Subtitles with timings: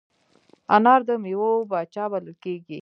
[0.75, 2.79] انار د میوو پاچا بلل کېږي.